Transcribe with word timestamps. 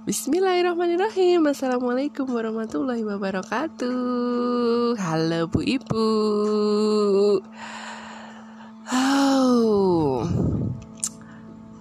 Bismillahirrahmanirrahim 0.00 1.44
Assalamualaikum 1.44 2.24
warahmatullahi 2.24 3.04
wabarakatuh 3.04 4.96
Halo 4.96 5.44
Bu 5.44 5.60
Ibu 5.60 6.08
oh. 8.96 10.24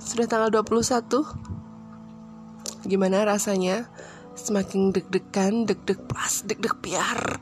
Sudah 0.04 0.28
tanggal 0.28 0.52
21 0.52 2.92
Gimana 2.92 3.24
rasanya? 3.24 3.88
Semakin 4.36 4.92
deg-degan, 4.92 5.64
deg-deg 5.64 6.04
pas, 6.12 6.44
deg-deg 6.44 6.76
piar 6.84 7.40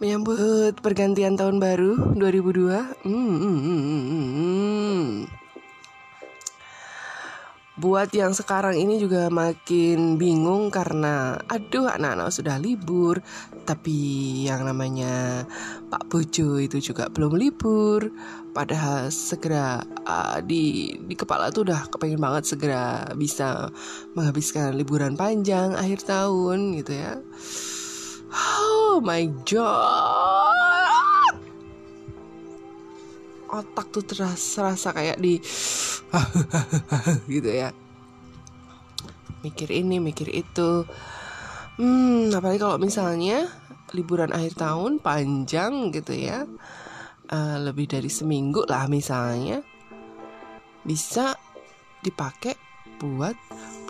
Menyambut 0.00 0.80
pergantian 0.80 1.36
tahun 1.36 1.60
baru 1.60 2.16
2002 2.16 3.04
hmm, 3.04 3.12
hmm, 3.12 3.58
hmm, 3.60 3.60
hmm, 3.60 4.24
hmm. 4.24 5.45
Buat 7.76 8.08
yang 8.16 8.32
sekarang 8.32 8.72
ini 8.80 8.96
juga 8.96 9.28
makin 9.28 10.16
bingung 10.16 10.72
karena 10.72 11.36
aduh 11.44 11.92
anak-anak 11.92 12.32
sudah 12.32 12.56
libur. 12.56 13.20
Tapi 13.68 13.98
yang 14.48 14.64
namanya 14.64 15.44
Pak 15.92 16.08
Bojo 16.08 16.56
itu 16.56 16.80
juga 16.80 17.12
belum 17.12 17.36
libur. 17.36 18.08
Padahal 18.56 19.12
segera 19.12 19.84
uh, 20.08 20.40
di, 20.40 20.96
di 21.04 21.12
kepala 21.12 21.52
tuh 21.52 21.68
udah 21.68 21.92
kepengen 21.92 22.16
banget 22.16 22.48
segera 22.48 23.12
bisa 23.12 23.68
menghabiskan 24.16 24.72
liburan 24.72 25.12
panjang 25.12 25.76
akhir 25.76 26.08
tahun 26.08 26.80
gitu 26.80 26.96
ya. 26.96 27.20
Oh 28.32 29.04
my 29.04 29.28
god. 29.44 31.36
Otak 33.52 33.92
tuh 33.92 34.00
terasa 34.00 34.72
rasa 34.72 34.96
kayak 34.96 35.20
di 35.20 35.36
gitu 37.32 37.50
ya. 37.50 37.70
Mikir 39.42 39.70
ini 39.70 40.02
mikir 40.02 40.28
itu. 40.30 40.86
Hmm 41.76 42.32
apalagi 42.32 42.58
kalau 42.62 42.80
misalnya 42.80 43.46
liburan 43.94 44.32
akhir 44.34 44.58
tahun 44.58 44.98
panjang 44.98 45.92
gitu 45.94 46.14
ya. 46.16 46.46
Uh, 47.26 47.58
lebih 47.58 47.90
dari 47.90 48.10
seminggu 48.10 48.62
lah 48.66 48.86
misalnya. 48.86 49.62
Bisa 50.86 51.34
dipakai 52.02 52.54
buat 53.02 53.34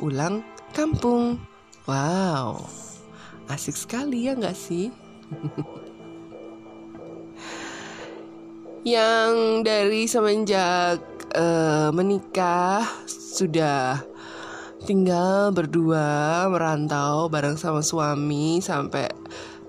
pulang 0.00 0.40
kampung. 0.72 1.36
Wow. 1.84 2.64
Asik 3.46 3.78
sekali 3.78 4.26
ya 4.26 4.34
nggak 4.34 4.56
sih? 4.56 4.90
Yang 8.86 9.34
dari 9.66 10.02
semenjak 10.06 11.15
uh, 11.36 11.92
menikah 11.92 12.82
sudah 13.06 14.00
tinggal 14.88 15.52
berdua 15.52 16.46
merantau 16.48 17.28
bareng 17.28 17.60
sama 17.60 17.84
suami 17.84 18.64
sampai 18.64 19.10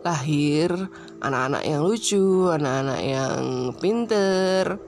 lahir 0.06 0.72
anak-anak 1.20 1.64
yang 1.68 1.82
lucu, 1.84 2.48
anak-anak 2.48 3.02
yang 3.04 3.42
pinter. 3.76 4.80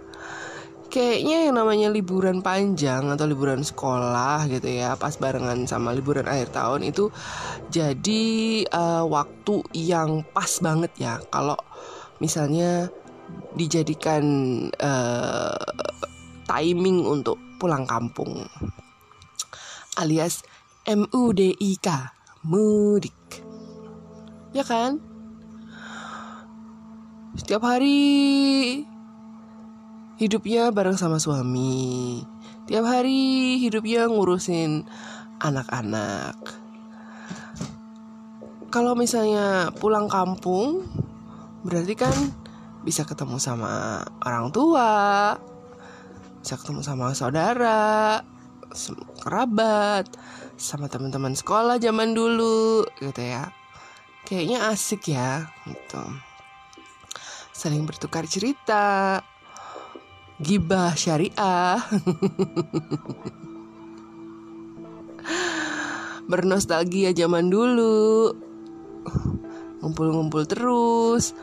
Kayaknya 0.90 1.38
yang 1.46 1.56
namanya 1.62 1.88
liburan 1.94 2.42
panjang 2.42 3.14
atau 3.14 3.30
liburan 3.30 3.62
sekolah 3.62 4.50
gitu 4.50 4.66
ya, 4.66 4.98
pas 4.98 5.14
barengan 5.22 5.70
sama 5.70 5.94
liburan 5.94 6.26
akhir 6.26 6.50
tahun 6.50 6.82
itu 6.82 7.14
jadi 7.70 8.26
uh, 8.74 9.06
waktu 9.06 9.62
yang 9.78 10.26
pas 10.34 10.50
banget 10.66 10.90
ya. 10.98 11.22
Kalau 11.30 11.62
misalnya 12.18 12.90
dijadikan 13.54 14.26
uh, 14.82 15.62
timing 16.50 17.06
untuk 17.06 17.38
pulang 17.62 17.86
kampung. 17.86 18.50
Alias 20.02 20.42
MUDIK 20.90 21.88
mudik 22.50 23.46
ya 24.54 24.66
kan? 24.66 24.98
Setiap 27.38 27.62
hari 27.62 28.02
hidupnya 30.18 30.74
bareng 30.74 30.98
sama 30.98 31.22
suami. 31.22 32.20
Tiap 32.66 32.86
hari 32.86 33.58
hidupnya 33.62 34.10
ngurusin 34.10 34.86
anak-anak. 35.42 36.38
Kalau 38.70 38.94
misalnya 38.94 39.74
pulang 39.78 40.06
kampung 40.06 40.86
berarti 41.66 41.98
kan 41.98 42.14
bisa 42.86 43.04
ketemu 43.04 43.42
sama 43.42 44.06
orang 44.22 44.54
tua 44.54 45.34
bisa 46.40 46.56
ketemu 46.56 46.82
sama 46.82 47.12
saudara 47.12 48.24
kerabat 49.20 50.06
sama 50.60 50.86
teman-teman 50.92 51.34
sekolah 51.34 51.80
zaman 51.82 52.14
dulu 52.14 52.86
gitu 53.02 53.22
ya. 53.22 53.50
Kayaknya 54.28 54.70
asik 54.70 55.10
ya 55.10 55.50
gitu. 55.66 56.04
Saling 57.56 57.88
bertukar 57.88 58.30
cerita 58.30 59.20
gibah 60.38 60.94
syariah. 60.94 61.82
Bernostalgia 66.30 67.10
zaman 67.16 67.50
dulu. 67.50 68.38
Ngumpul-ngumpul 69.82 70.46
terus 70.46 71.34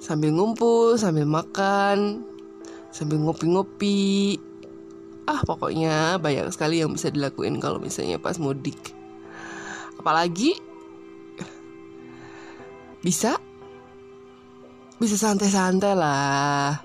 sambil 0.00 0.32
ngumpul 0.36 0.96
sambil 1.00 1.24
makan 1.24 2.24
sambil 2.94 3.18
ngopi-ngopi. 3.18 4.38
Ah 5.26 5.42
pokoknya 5.42 6.22
banyak 6.22 6.46
sekali 6.54 6.78
yang 6.78 6.94
bisa 6.94 7.10
dilakuin 7.10 7.58
kalau 7.58 7.82
misalnya 7.82 8.22
pas 8.22 8.38
mudik. 8.38 8.78
Apalagi 9.98 10.54
bisa 13.02 13.42
bisa 15.02 15.18
santai-santai 15.18 15.98
lah. 15.98 16.78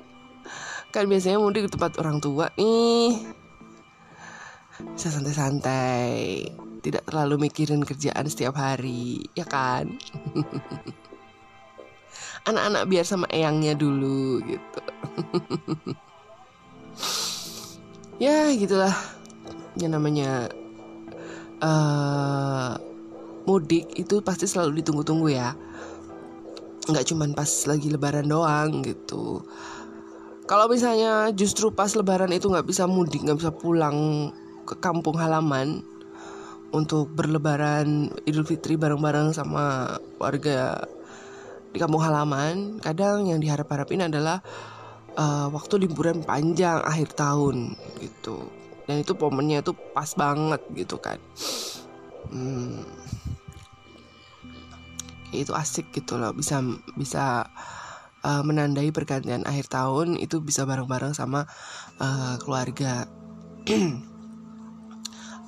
Kan 0.90 1.06
biasanya 1.06 1.38
mudik 1.38 1.70
di 1.70 1.72
tempat 1.78 2.02
orang 2.02 2.18
tua 2.18 2.50
nih. 2.58 3.14
Bisa 4.97 5.14
santai-santai 5.14 6.50
tidak 6.80 7.03
terlalu 7.06 7.52
mikirin 7.52 7.84
kerjaan 7.84 8.26
setiap 8.31 8.56
hari 8.56 9.28
ya 9.36 9.44
kan 9.44 10.00
anak-anak 12.49 12.83
biar 12.89 13.05
sama 13.05 13.25
eyangnya 13.29 13.77
dulu 13.77 14.41
gitu. 14.43 14.81
Ya 18.19 18.51
gitulah. 18.51 18.91
Yang 19.79 19.91
namanya 19.95 20.31
uh, 21.63 22.75
mudik 23.47 23.87
itu 23.95 24.19
pasti 24.19 24.43
selalu 24.43 24.83
ditunggu-tunggu 24.83 25.31
ya. 25.31 25.55
Nggak 26.91 27.05
cuman 27.15 27.31
pas 27.31 27.47
lagi 27.63 27.87
lebaran 27.87 28.27
doang 28.27 28.83
gitu. 28.83 29.39
Kalau 30.49 30.66
misalnya 30.67 31.31
justru 31.31 31.71
pas 31.71 31.93
lebaran 31.95 32.33
itu 32.35 32.49
nggak 32.51 32.67
bisa 32.67 32.89
mudik 32.89 33.23
nggak 33.23 33.39
bisa 33.39 33.53
pulang 33.53 34.29
ke 34.67 34.75
kampung 34.81 35.16
halaman 35.16 35.85
untuk 36.75 37.09
berlebaran 37.13 38.11
Idul 38.25 38.45
Fitri 38.45 38.75
bareng-bareng 38.75 39.33
sama 39.33 39.95
warga 40.19 40.85
di 41.69 41.78
kampung 41.78 42.02
halaman. 42.02 42.78
Kadang 42.81 43.30
yang 43.30 43.40
diharap-harapin 43.41 44.09
adalah 44.09 44.41
uh, 45.16 45.47
waktu 45.53 45.85
liburan 45.88 46.22
panjang 46.25 46.81
akhir 46.81 47.16
tahun 47.18 47.78
gitu. 48.02 48.46
Dan 48.90 49.06
itu 49.06 49.13
momennya 49.13 49.62
tuh 49.62 49.78
pas 49.94 50.09
banget 50.18 50.62
gitu 50.74 50.97
kan. 50.97 51.22
Hmm, 52.29 52.81
itu 55.29 55.53
asik 55.53 55.94
gitu 55.94 56.18
loh. 56.18 56.34
Bisa 56.34 56.62
bisa 56.97 57.46
uh, 58.25 58.41
menandai 58.41 58.90
pergantian 58.90 59.46
akhir 59.46 59.69
tahun 59.69 60.18
itu 60.18 60.41
bisa 60.41 60.66
bareng-bareng 60.66 61.13
sama 61.13 61.46
uh, 62.02 62.35
keluarga. 62.41 63.05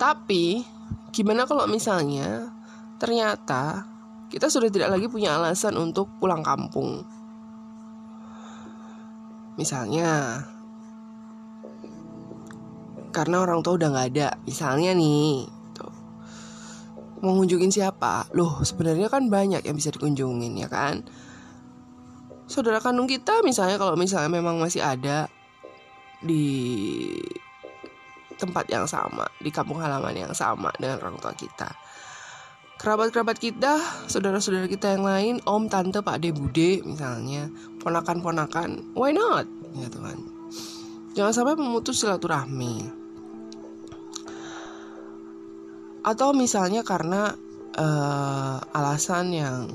Tapi 0.02 0.66
gimana 1.12 1.46
kalau 1.46 1.68
misalnya 1.68 2.50
ternyata 2.98 3.91
kita 4.32 4.48
sudah 4.48 4.72
tidak 4.72 4.96
lagi 4.96 5.12
punya 5.12 5.36
alasan 5.36 5.76
untuk 5.76 6.08
pulang 6.24 6.40
kampung. 6.40 7.04
Misalnya, 9.60 10.40
karena 13.12 13.44
orang 13.44 13.60
tua 13.60 13.76
udah 13.76 13.92
nggak 13.92 14.08
ada. 14.16 14.40
Misalnya 14.48 14.96
nih, 14.96 15.52
tuh, 15.76 15.92
mau 17.20 17.36
ngunjungin 17.36 17.76
siapa? 17.76 18.32
Loh, 18.32 18.64
sebenarnya 18.64 19.12
kan 19.12 19.28
banyak 19.28 19.68
yang 19.68 19.76
bisa 19.76 19.92
dikunjungin 19.92 20.56
ya 20.56 20.72
kan? 20.72 21.04
Saudara 22.48 22.80
kandung 22.80 23.12
kita 23.12 23.44
misalnya 23.44 23.76
kalau 23.76 24.00
misalnya 24.00 24.32
memang 24.32 24.60
masih 24.60 24.80
ada 24.80 25.28
di 26.24 27.20
tempat 28.40 28.64
yang 28.72 28.88
sama, 28.88 29.28
di 29.44 29.52
kampung 29.52 29.84
halaman 29.84 30.16
yang 30.16 30.34
sama 30.36 30.72
dengan 30.80 31.04
orang 31.04 31.20
tua 31.20 31.36
kita 31.36 31.91
kerabat-kerabat 32.82 33.38
kita, 33.38 33.78
saudara-saudara 34.10 34.66
kita 34.66 34.98
yang 34.98 35.06
lain, 35.06 35.36
om, 35.46 35.70
tante, 35.70 36.02
pak 36.02 36.18
de, 36.18 36.34
bude 36.34 36.82
misalnya, 36.82 37.54
ponakan-ponakan, 37.86 38.98
why 38.98 39.14
not? 39.14 39.46
Gitu 39.78 40.02
kan. 40.02 40.18
Jangan 41.14 41.34
sampai 41.38 41.56
memutus 41.62 42.02
silaturahmi. 42.02 43.02
atau 46.02 46.34
misalnya 46.34 46.82
karena 46.82 47.34
uh, 47.78 48.58
alasan 48.74 49.26
yang 49.34 49.70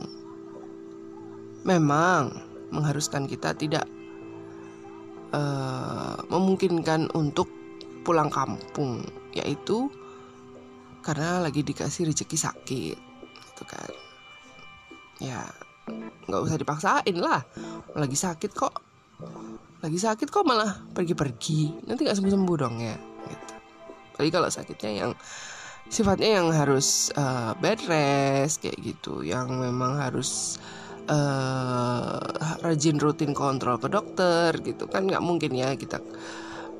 memang 1.62 2.34
mengharuskan 2.74 3.30
kita 3.30 3.54
tidak 3.54 3.86
uh, 5.30 6.18
memungkinkan 6.26 7.14
untuk 7.14 7.46
pulang 8.02 8.30
kampung 8.30 9.06
yaitu 9.34 9.86
karena 11.06 11.38
lagi 11.38 11.62
dikasih 11.62 12.10
rezeki 12.10 12.34
sakit 12.34 12.98
gitu 13.22 13.62
kan. 13.62 13.92
Ya 15.22 15.46
nggak 16.26 16.42
usah 16.42 16.58
dipaksain 16.58 17.16
lah. 17.22 17.46
Lagi 17.94 18.18
sakit 18.18 18.50
kok 18.50 18.74
lagi 19.86 19.98
sakit 20.02 20.26
kok 20.26 20.42
malah 20.42 20.82
pergi-pergi. 20.90 21.86
Nanti 21.86 22.02
nggak 22.02 22.18
sembuh 22.18 22.34
sembuh 22.34 22.56
dong 22.58 22.76
ya 22.82 22.96
gitu. 23.30 23.54
tapi 24.16 24.28
kalau 24.32 24.48
sakitnya 24.48 24.92
yang 25.06 25.12
sifatnya 25.92 26.40
yang 26.40 26.48
harus 26.50 27.14
uh, 27.14 27.54
bed 27.54 27.86
rest 27.86 28.66
kayak 28.66 28.82
gitu. 28.82 29.22
Yang 29.22 29.54
memang 29.54 30.02
harus 30.02 30.58
uh, 31.06 32.18
rajin 32.66 32.98
rutin 32.98 33.30
kontrol 33.30 33.78
ke 33.78 33.86
dokter 33.86 34.58
gitu. 34.58 34.90
Kan 34.90 35.06
nggak 35.06 35.22
mungkin 35.22 35.54
ya 35.54 35.78
kita 35.78 36.02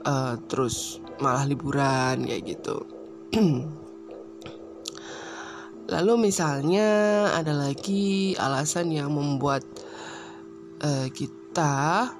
uh, 0.03 0.35
terus 0.51 0.99
malah 1.21 1.49
liburan 1.49 2.29
kayak 2.29 2.43
gitu 2.45 2.77
lalu 5.87 6.31
misalnya 6.31 6.89
ada 7.31 7.55
lagi 7.55 8.35
alasan 8.35 8.91
yang 8.91 9.15
membuat 9.15 9.63
uh, 10.83 11.07
kita 11.15 12.11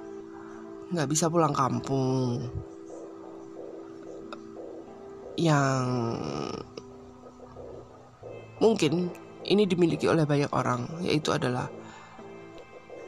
nggak 0.87 1.09
bisa 1.11 1.27
pulang 1.27 1.51
kampung. 1.51 2.47
Yang 5.37 5.85
mungkin 8.57 9.11
ini 9.45 9.63
dimiliki 9.69 10.09
oleh 10.09 10.25
banyak 10.25 10.49
orang 10.55 10.87
yaitu 11.03 11.35
adalah 11.35 11.67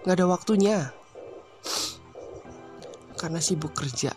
nggak 0.04 0.16
ada 0.20 0.28
waktunya. 0.28 0.78
Karena 3.16 3.40
sibuk 3.40 3.76
kerja. 3.76 4.12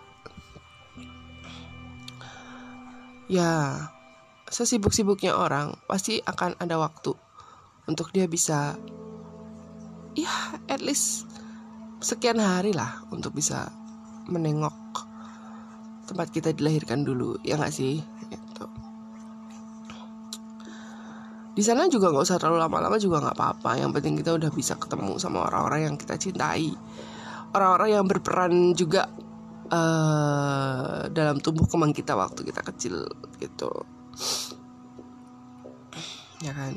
Ya 3.31 3.79
sesibuk-sibuknya 4.53 5.33
orang 5.33 5.73
pasti 5.89 6.21
akan 6.21 6.61
ada 6.61 6.77
waktu 6.77 7.17
untuk 7.89 8.13
dia 8.13 8.29
bisa 8.29 8.77
ya 10.13 10.61
at 10.69 10.85
least 10.85 11.25
sekian 12.05 12.37
hari 12.37 12.77
lah 12.77 13.01
untuk 13.09 13.33
bisa 13.33 13.73
menengok 14.29 14.77
tempat 16.05 16.29
kita 16.29 16.53
dilahirkan 16.53 17.01
dulu 17.01 17.41
ya 17.41 17.57
nggak 17.57 17.73
sih? 17.73 18.05
Gitu. 18.33 18.65
di 21.53 21.61
sana 21.61 21.85
juga 21.85 22.09
nggak 22.09 22.25
usah 22.25 22.41
terlalu 22.41 22.65
lama-lama 22.65 22.97
juga 22.97 23.21
nggak 23.21 23.37
apa-apa 23.37 23.71
yang 23.77 23.93
penting 23.93 24.21
kita 24.21 24.37
udah 24.37 24.49
bisa 24.53 24.77
ketemu 24.77 25.21
sama 25.21 25.49
orang-orang 25.49 25.93
yang 25.93 25.97
kita 25.97 26.17
cintai. 26.17 26.73
Orang-orang 27.53 27.89
yang 27.93 28.05
berperan 28.09 28.73
juga 28.73 29.05
uh, 29.69 31.13
dalam 31.13 31.45
tumbuh 31.45 31.69
kembang 31.69 31.93
kita 31.93 32.17
waktu 32.17 32.49
kita 32.49 32.65
kecil 32.65 33.05
gitu 33.37 33.69
ya 36.43 36.53
kan? 36.55 36.75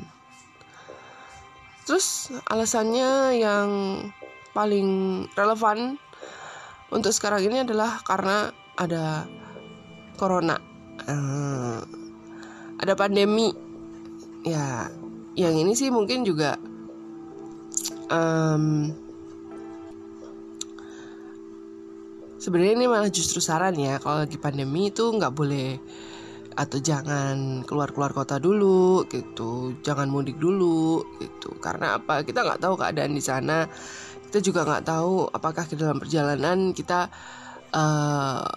Terus 1.86 2.34
alasannya 2.50 3.38
yang 3.38 3.70
paling 4.50 4.88
relevan 5.38 6.00
untuk 6.90 7.12
sekarang 7.14 7.46
ini 7.46 7.62
adalah 7.62 8.02
karena 8.02 8.50
ada 8.74 9.26
corona. 10.18 10.58
Uh, 11.06 11.82
ada 12.82 12.92
pandemi. 12.98 13.54
Ya 14.46 14.90
yang 15.36 15.52
ini 15.52 15.76
sih 15.76 15.92
mungkin 15.92 16.24
juga 16.24 16.56
um, 18.08 18.94
sebenarnya 22.40 22.74
ini 22.78 22.86
malah 22.88 23.10
justru 23.12 23.42
saran 23.42 23.76
ya 23.76 24.00
kalau 24.00 24.24
lagi 24.24 24.38
pandemi 24.40 24.88
itu 24.88 25.02
nggak 25.02 25.34
boleh 25.34 25.76
atau 26.56 26.78
jangan 26.80 27.62
keluar-keluar 27.68 28.16
kota 28.16 28.40
dulu 28.40 29.04
gitu. 29.12 29.76
Jangan 29.84 30.08
mudik 30.08 30.40
dulu 30.40 31.04
gitu. 31.20 31.54
Karena 31.60 32.00
apa? 32.00 32.24
Kita 32.24 32.42
nggak 32.42 32.60
tahu 32.64 32.74
keadaan 32.80 33.12
di 33.12 33.22
sana. 33.22 33.68
Kita 34.26 34.40
juga 34.40 34.64
nggak 34.64 34.84
tahu 34.88 35.28
apakah 35.30 35.64
di 35.68 35.76
dalam 35.76 36.00
perjalanan 36.00 36.72
kita 36.72 37.12
uh, 37.76 38.48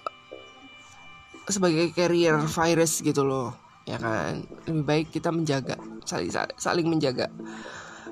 sebagai 1.46 1.92
carrier 1.92 2.40
virus 2.40 3.04
gitu 3.04 3.28
loh 3.28 3.54
ya 3.84 4.00
kan? 4.00 4.48
Lebih 4.66 4.84
baik 4.88 5.08
kita 5.12 5.30
menjaga 5.30 5.78
saling 6.10 6.32
saling 6.58 6.88
menjaga 6.90 7.30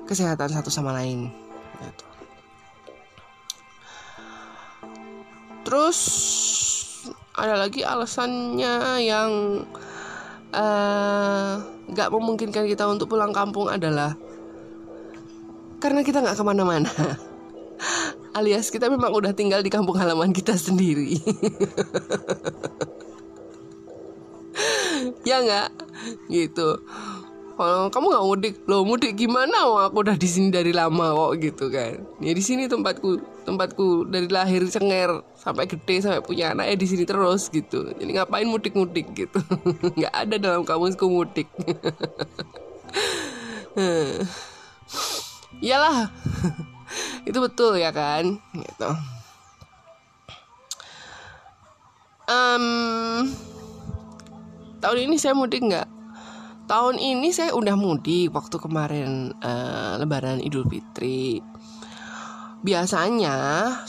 kesehatan 0.06 0.48
satu 0.54 0.70
sama 0.70 0.94
lain 0.94 1.28
gitu. 1.82 2.04
terus 5.68 5.98
ada 7.38 7.54
lagi 7.54 7.86
alasannya 7.86 8.98
yang 9.00 9.30
eh, 10.50 11.52
nggak 11.88 12.08
uh, 12.10 12.12
memungkinkan 12.12 12.66
kita 12.66 12.84
untuk 12.90 13.14
pulang 13.14 13.30
kampung 13.30 13.70
adalah 13.70 14.18
karena 15.78 16.02
kita 16.02 16.18
nggak 16.18 16.34
ke 16.34 16.44
mana-mana. 16.44 16.90
Alias 18.38 18.68
kita 18.74 18.90
memang 18.90 19.14
udah 19.14 19.30
tinggal 19.30 19.62
di 19.62 19.70
kampung 19.70 19.96
halaman 19.96 20.34
kita 20.34 20.58
sendiri. 20.58 21.16
Ya 25.22 25.38
nggak? 25.44 25.70
Gitu 26.26 26.68
kamu 27.58 28.14
nggak 28.14 28.26
mudik? 28.30 28.54
Lo 28.70 28.86
mudik 28.86 29.18
gimana? 29.18 29.66
Oh, 29.66 29.82
aku 29.82 30.06
udah 30.06 30.14
di 30.14 30.30
sini 30.30 30.54
dari 30.54 30.70
lama 30.70 31.10
kok 31.10 31.42
gitu 31.42 31.66
kan. 31.74 31.98
Ya 32.22 32.30
di 32.30 32.38
sini 32.38 32.70
tempatku 32.70 33.18
tempatku 33.42 34.06
dari 34.06 34.30
lahir 34.30 34.62
cenger 34.70 35.26
sampai 35.34 35.66
gede 35.66 36.06
sampai 36.06 36.22
punya 36.22 36.54
anak 36.54 36.70
ya 36.70 36.76
di 36.78 36.86
sini 36.86 37.02
terus 37.02 37.50
gitu. 37.50 37.90
Jadi 37.98 38.14
ngapain 38.14 38.46
mudik 38.46 38.78
mudik 38.78 39.10
gitu? 39.10 39.42
Nggak 39.98 40.14
ada 40.14 40.38
dalam 40.38 40.62
kamusku 40.62 41.10
mudik. 41.10 41.50
Iyalah. 45.58 46.14
Itu 47.28 47.42
betul 47.42 47.82
ya 47.82 47.90
kan? 47.90 48.38
Gitu. 48.54 48.90
Um, 52.28 53.34
tahun 54.78 55.10
ini 55.10 55.16
saya 55.16 55.32
mudik 55.32 55.64
nggak 55.64 55.97
tahun 56.68 57.00
ini 57.00 57.32
saya 57.32 57.56
udah 57.56 57.74
mudik 57.74 58.30
waktu 58.36 58.60
kemarin 58.60 59.32
uh, 59.40 59.96
Lebaran 59.96 60.44
Idul 60.44 60.68
Fitri. 60.68 61.40
Biasanya 62.60 63.36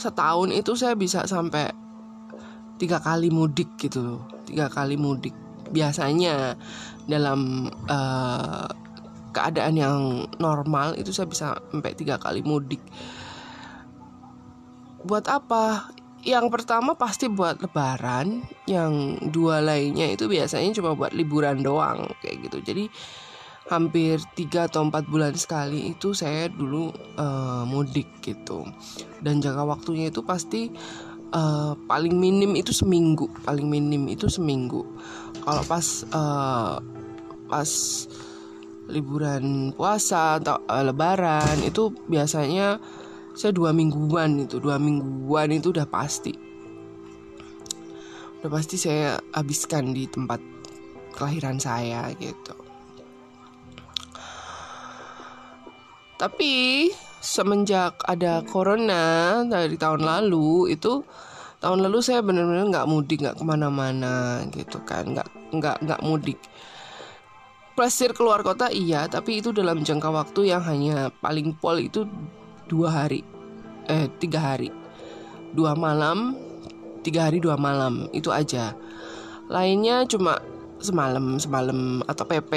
setahun 0.00 0.48
itu 0.50 0.72
saya 0.74 0.96
bisa 0.96 1.28
sampai 1.28 1.68
tiga 2.80 2.96
kali 3.04 3.28
mudik 3.28 3.76
gitu 3.76 4.24
tiga 4.48 4.72
kali 4.72 4.96
mudik. 4.96 5.36
Biasanya 5.70 6.56
dalam 7.04 7.68
uh, 7.86 8.66
keadaan 9.30 9.74
yang 9.78 10.26
normal 10.40 10.96
itu 10.98 11.12
saya 11.14 11.28
bisa 11.28 11.60
sampai 11.70 11.92
tiga 11.94 12.16
kali 12.16 12.40
mudik. 12.40 12.80
Buat 15.04 15.28
apa? 15.28 15.92
Yang 16.20 16.52
pertama 16.52 16.92
pasti 16.92 17.32
buat 17.32 17.60
lebaran 17.64 18.44
yang 18.68 19.16
dua 19.32 19.64
lainnya 19.64 20.12
itu 20.12 20.28
biasanya 20.28 20.76
cuma 20.76 20.92
buat 20.92 21.16
liburan 21.16 21.64
doang 21.64 22.12
kayak 22.20 22.48
gitu. 22.48 22.58
Jadi 22.60 22.84
hampir 23.70 24.18
tiga 24.34 24.66
atau 24.66 24.82
empat 24.84 25.06
bulan 25.06 25.32
sekali 25.38 25.94
itu 25.94 26.12
saya 26.12 26.50
dulu 26.52 26.92
uh, 27.16 27.64
mudik 27.64 28.20
gitu. 28.20 28.68
Dan 29.22 29.40
jangka 29.40 29.64
waktunya 29.64 30.12
itu 30.12 30.20
pasti 30.20 30.68
uh, 31.32 31.72
paling 31.88 32.18
minim 32.18 32.52
itu 32.52 32.74
seminggu 32.74 33.30
paling 33.46 33.64
minim 33.64 34.04
itu 34.10 34.28
seminggu. 34.28 34.84
Kalau 35.40 35.62
pas 35.64 35.86
uh, 36.12 36.76
pas 37.48 37.70
liburan 38.90 39.72
puasa 39.72 40.42
atau 40.42 40.60
uh, 40.66 40.84
lebaran 40.84 41.62
itu 41.64 41.94
biasanya 42.10 42.82
saya 43.34 43.54
dua 43.54 43.70
mingguan 43.70 44.42
itu 44.42 44.58
dua 44.58 44.76
mingguan 44.76 45.54
itu 45.54 45.70
udah 45.70 45.86
pasti. 45.86 46.34
Udah 48.40 48.50
pasti 48.50 48.80
saya 48.80 49.20
habiskan 49.36 49.92
di 49.92 50.08
tempat 50.08 50.40
kelahiran 51.14 51.60
saya 51.60 52.08
gitu. 52.16 52.56
Tapi 56.20 56.88
semenjak 57.20 58.00
ada 58.04 58.44
corona 58.44 59.40
dari 59.44 59.76
tahun 59.76 60.04
lalu 60.04 60.72
itu 60.72 61.00
tahun 61.60 61.84
lalu 61.84 61.98
saya 62.00 62.20
benar-benar 62.24 62.68
nggak 62.68 62.88
mudik 62.88 63.24
nggak 63.24 63.36
ke 63.40 63.44
mana-mana 63.44 64.44
gitu 64.52 64.80
kan. 64.84 65.16
Nggak 65.16 65.28
nggak 65.52 65.76
nggak 65.84 66.00
mudik. 66.04 66.40
Plesir 67.72 68.12
keluar 68.12 68.44
kota 68.44 68.68
iya. 68.68 69.08
Tapi 69.08 69.40
itu 69.40 69.52
dalam 69.52 69.80
jangka 69.80 70.12
waktu 70.12 70.52
yang 70.52 70.60
hanya 70.64 71.08
paling 71.24 71.56
pol 71.56 71.80
itu 71.80 72.04
dua 72.70 72.88
hari. 73.02 73.26
Eh 73.90 74.06
tiga 74.22 74.54
hari. 74.54 74.70
Dua 75.50 75.74
malam 75.74 76.38
tiga 77.02 77.26
hari 77.26 77.42
dua 77.42 77.58
malam 77.58 78.06
itu 78.14 78.30
aja. 78.30 78.78
Lainnya 79.50 80.06
cuma 80.06 80.38
semalam 80.80 81.36
semalam 81.36 82.00
atau 82.08 82.24
PP 82.24 82.52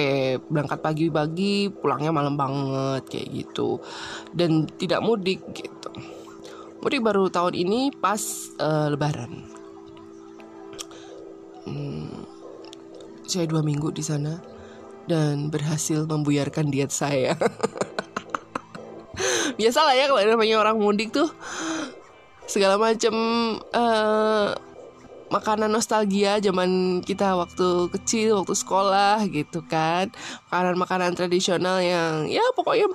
berangkat 0.48 0.80
pagi-pagi 0.80 1.68
pulangnya 1.74 2.14
malam 2.14 2.38
banget 2.38 3.04
kayak 3.10 3.28
gitu. 3.34 3.82
Dan 4.30 4.70
tidak 4.78 5.02
mudik 5.02 5.42
gitu. 5.58 5.90
Mudik 6.86 7.02
baru 7.02 7.34
tahun 7.34 7.58
ini 7.58 7.90
pas 7.98 8.22
uh, 8.62 8.94
lebaran. 8.94 9.50
Hmm, 11.64 12.28
saya 13.24 13.48
dua 13.48 13.64
minggu 13.64 13.90
di 13.96 14.04
sana 14.04 14.36
dan 15.08 15.52
berhasil 15.52 16.08
membuyarkan 16.08 16.72
diet 16.72 16.92
saya 16.92 17.36
biasa 19.60 19.80
lah 19.86 19.96
ya 19.96 20.10
kalau 20.10 20.22
namanya 20.24 20.56
orang 20.60 20.78
mudik 20.82 21.14
tuh 21.14 21.30
segala 22.50 22.76
macam 22.76 23.14
uh, 23.72 24.52
makanan 25.34 25.74
nostalgia 25.74 26.38
zaman 26.38 27.02
kita 27.02 27.34
waktu 27.34 27.90
kecil, 27.90 28.46
waktu 28.46 28.54
sekolah 28.54 29.26
gitu 29.34 29.66
kan. 29.66 30.14
Makanan-makanan 30.54 31.18
tradisional 31.18 31.82
yang 31.82 32.30
ya 32.30 32.46
pokoknya 32.54 32.86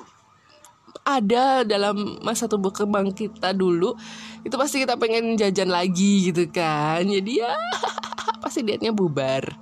ada 1.08 1.64
dalam 1.64 2.20
masa 2.20 2.44
tubuh 2.44 2.68
kembang 2.68 3.16
kita 3.16 3.56
dulu 3.56 3.96
itu 4.44 4.52
pasti 4.60 4.84
kita 4.84 5.00
pengen 5.00 5.40
jajan 5.40 5.72
lagi 5.72 6.28
gitu 6.28 6.44
kan 6.52 7.00
jadi 7.00 7.48
ya 7.48 7.56
pasti 8.44 8.60
dietnya 8.60 8.92
bubar 8.92 9.56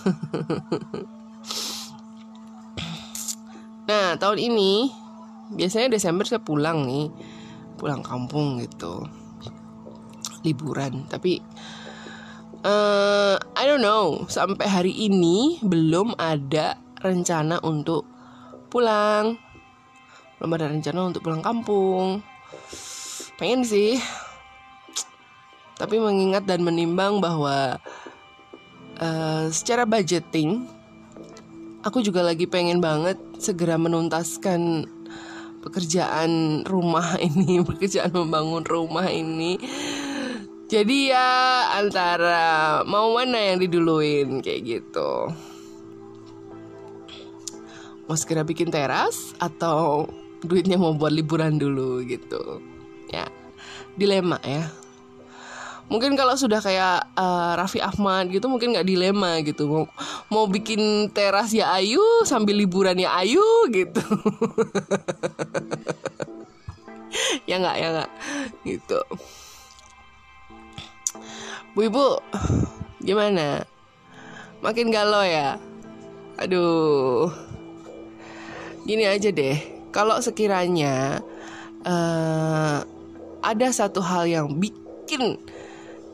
nah 3.88 4.16
tahun 4.16 4.40
ini 4.40 4.88
biasanya 5.50 5.92
Desember 5.92 6.24
saya 6.26 6.42
pulang 6.42 6.86
nih 6.86 7.10
pulang 7.76 8.04
kampung 8.04 8.60
gitu. 8.62 9.04
Liburan 10.44 11.04
tapi 11.08 11.40
uh, 12.64 13.36
I 13.56 13.64
don't 13.64 13.84
know. 13.84 14.24
Sampai 14.28 14.68
hari 14.68 14.92
ini 14.92 15.60
belum 15.64 16.16
ada 16.16 16.76
rencana 17.00 17.60
untuk 17.64 18.04
pulang. 18.68 19.36
Belum 20.38 20.50
ada 20.56 20.68
rencana 20.68 21.08
untuk 21.08 21.24
pulang 21.24 21.44
kampung. 21.44 22.24
Pengen 23.36 23.64
sih. 23.64 24.00
Tapi 25.80 25.96
mengingat 25.96 26.44
dan 26.44 26.60
menimbang 26.60 27.24
bahwa 27.24 27.80
uh, 29.00 29.44
secara 29.48 29.88
budgeting 29.88 30.68
aku 31.80 32.04
juga 32.04 32.20
lagi 32.20 32.44
pengen 32.44 32.84
banget 32.84 33.16
segera 33.40 33.80
menuntaskan 33.80 34.84
pekerjaan 35.60 36.62
rumah 36.64 37.16
ini 37.28 37.60
pekerjaan 37.64 38.12
membangun 38.12 38.64
rumah 38.64 39.08
ini 39.08 39.60
jadi 40.70 41.10
ya 41.10 41.28
antara 41.82 42.86
mau 42.86 43.10
mana 43.18 43.42
yang 43.42 43.58
diduluin 43.58 44.38
kayak 44.38 44.62
gitu. 44.62 45.34
Mau 48.06 48.14
segera 48.14 48.46
bikin 48.46 48.70
teras 48.70 49.34
atau 49.42 50.06
duitnya 50.46 50.78
mau 50.78 50.94
buat 50.94 51.10
liburan 51.10 51.58
dulu 51.58 52.06
gitu. 52.06 52.62
Ya, 53.10 53.26
dilema 53.98 54.38
ya. 54.46 54.70
Mungkin 55.90 56.14
kalau 56.14 56.38
sudah 56.38 56.62
kayak 56.62 57.10
uh, 57.18 57.58
Raffi 57.58 57.82
Ahmad 57.82 58.30
gitu 58.30 58.46
mungkin 58.46 58.70
nggak 58.70 58.86
dilema 58.86 59.42
gitu. 59.42 59.66
Mau 59.66 59.84
mau 60.30 60.46
bikin 60.46 61.10
teras 61.10 61.50
ya 61.50 61.74
ayu 61.74 61.98
sambil 62.22 62.54
liburan 62.54 62.94
ya 62.94 63.10
ayu 63.18 63.42
gitu. 63.74 63.98
ya 67.50 67.58
nggak 67.58 67.76
ya 67.82 67.88
nggak 67.90 68.10
gitu. 68.62 69.00
Bu 71.74 71.90
Ibu, 71.90 72.22
gimana? 73.02 73.66
Makin 74.62 74.94
galau 74.94 75.26
ya? 75.26 75.58
Aduh. 76.38 77.34
Gini 78.86 79.10
aja 79.10 79.34
deh, 79.34 79.58
kalau 79.90 80.22
sekiranya 80.22 81.18
uh, 81.82 82.78
ada 83.42 83.68
satu 83.74 83.98
hal 84.00 84.30
yang 84.30 84.54
bikin 84.54 85.36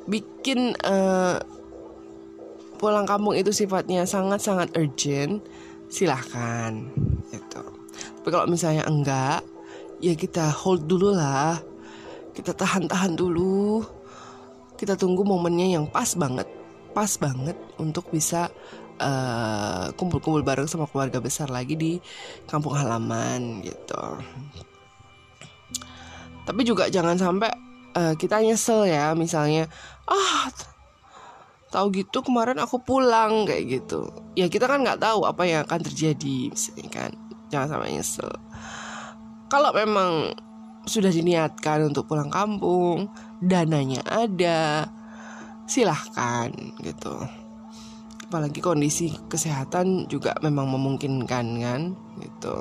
bikin 0.07 0.75
uh, 0.87 1.39
pulang 2.79 3.07
kampung 3.07 3.35
itu 3.35 3.51
sifatnya 3.51 4.07
sangat-sangat 4.07 4.75
urgent, 4.79 5.43
silahkan 5.91 6.87
gitu. 7.31 7.63
Tapi 8.23 8.29
kalau 8.31 8.47
misalnya 8.51 8.87
enggak, 8.87 9.43
ya 10.03 10.15
kita 10.19 10.51
hold 10.51 10.87
dulu 10.87 11.15
lah. 11.15 11.59
Kita 12.37 12.53
tahan-tahan 12.53 13.17
dulu 13.17 13.81
kita 14.77 14.95
tunggu 14.95 15.25
momennya 15.25 15.81
yang 15.81 15.89
pas 15.89 16.13
banget 16.15 16.45
pas 16.93 17.09
banget 17.17 17.57
untuk 17.81 18.09
bisa 18.13 18.53
uh, 19.01 19.89
kumpul-kumpul 19.97 20.45
bareng 20.45 20.69
sama 20.69 20.89
keluarga 20.89 21.19
besar 21.21 21.49
lagi 21.49 21.75
di 21.75 21.93
kampung 22.45 22.77
halaman 22.77 23.65
gitu 23.65 24.05
tapi 26.47 26.61
juga 26.63 26.87
jangan 26.93 27.17
sampai 27.19 27.51
uh, 27.97 28.15
kita 28.21 28.45
nyesel 28.45 28.85
ya 28.85 29.17
misalnya 29.17 29.73
ah 30.05 30.53
tahu 31.73 31.91
gitu 31.97 32.21
kemarin 32.23 32.61
aku 32.61 32.79
pulang 32.85 33.49
kayak 33.49 33.83
gitu 33.83 34.13
ya 34.37 34.47
kita 34.53 34.69
kan 34.69 34.85
nggak 34.85 35.03
tahu 35.03 35.25
apa 35.25 35.43
yang 35.49 35.65
akan 35.65 35.81
terjadi 35.83 36.53
misalnya 36.53 36.89
kan 36.93 37.11
jangan 37.49 37.69
sampai 37.73 37.97
nyesel 37.97 38.31
kalau 39.47 39.71
memang 39.71 40.37
sudah 40.87 41.11
diniatkan 41.11 41.91
untuk 41.91 42.07
pulang 42.07 42.31
kampung, 42.31 43.11
dananya 43.43 44.03
ada, 44.07 44.87
silahkan 45.67 46.51
gitu. 46.83 47.15
Apalagi 48.27 48.59
kondisi 48.63 49.15
kesehatan 49.31 50.11
juga 50.11 50.35
memang 50.43 50.71
memungkinkan 50.71 51.47
kan 51.63 51.81
gitu. 52.23 52.57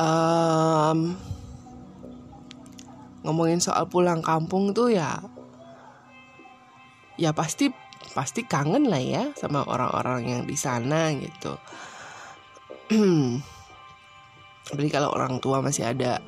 Um, 0.00 1.16
ngomongin 3.24 3.58
soal 3.58 3.88
pulang 3.88 4.20
kampung 4.20 4.76
tuh 4.76 4.92
ya, 4.92 5.18
ya 7.16 7.32
pasti 7.32 7.72
pasti 8.12 8.44
kangen 8.44 8.86
lah 8.86 9.00
ya 9.00 9.32
sama 9.34 9.64
orang-orang 9.64 10.28
yang 10.28 10.42
di 10.44 10.54
sana 10.54 11.10
gitu. 11.16 11.56
Jadi 14.68 14.88
kalau 14.92 15.12
orang 15.12 15.40
tua 15.40 15.64
masih 15.64 15.88
ada 15.88 16.20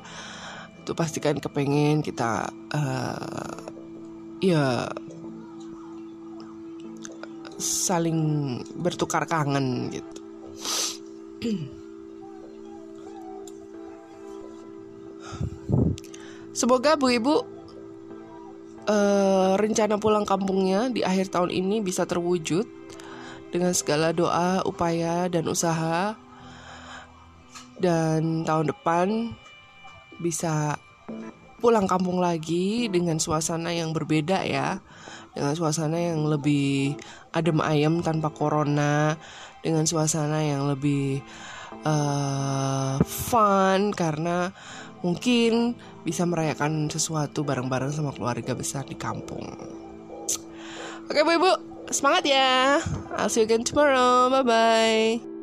itu 0.81 0.95
pasti 0.95 1.19
kan 1.19 1.37
kepengen 1.37 1.99
kita 1.99 2.47
uh, 2.71 3.59
ya 4.41 4.87
saling 7.61 8.19
bertukar 8.77 9.29
kangen 9.29 9.93
gitu. 9.93 10.21
Semoga 16.57 16.97
Bu 16.97 17.13
Ibu 17.13 17.35
uh, 18.89 19.53
rencana 19.61 20.01
pulang 20.01 20.25
kampungnya 20.25 20.89
di 20.89 21.05
akhir 21.05 21.29
tahun 21.29 21.53
ini 21.53 21.85
bisa 21.85 22.09
terwujud 22.09 22.65
dengan 23.53 23.77
segala 23.77 24.09
doa, 24.09 24.65
upaya 24.65 25.29
dan 25.29 25.45
usaha. 25.45 26.17
Dan 27.77 28.41
tahun 28.41 28.73
depan 28.73 29.37
bisa 30.17 30.81
pulang 31.61 31.85
kampung 31.85 32.17
lagi 32.17 32.89
dengan 32.89 33.21
suasana 33.21 33.69
yang 33.69 33.93
berbeda 33.93 34.41
ya. 34.41 34.81
Dengan 35.37 35.53
suasana 35.53 36.01
yang 36.01 36.25
lebih 36.25 36.97
adem 37.37 37.61
ayem 37.61 38.01
tanpa 38.01 38.33
corona. 38.33 39.13
Dengan 39.61 39.85
suasana 39.85 40.41
yang 40.41 40.65
lebih 40.65 41.21
uh, 41.85 42.97
fun 43.05 43.93
karena 43.93 44.49
mungkin 45.05 45.77
bisa 46.01 46.25
merayakan 46.25 46.89
sesuatu 46.89 47.45
bareng-bareng 47.45 47.93
sama 47.93 48.15
keluarga 48.15 48.57
besar 48.57 48.87
di 48.87 48.97
kampung. 48.97 49.45
Oke 51.07 51.23
bu 51.23 51.31
ibu 51.37 51.51
semangat 51.93 52.27
ya. 52.27 52.81
I'll 53.15 53.31
see 53.31 53.43
you 53.43 53.47
again 53.47 53.63
tomorrow. 53.63 54.27
Bye 54.31 54.43
bye. 54.43 55.36